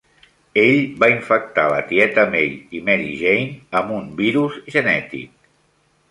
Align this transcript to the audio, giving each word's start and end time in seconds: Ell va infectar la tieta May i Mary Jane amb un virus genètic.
Ell 0.59 0.77
va 1.01 1.09
infectar 1.15 1.65
la 1.73 1.83
tieta 1.91 2.23
May 2.31 2.49
i 2.79 2.81
Mary 2.87 3.11
Jane 3.19 3.51
amb 3.81 3.93
un 3.97 4.07
virus 4.23 4.57
genètic. 4.77 5.29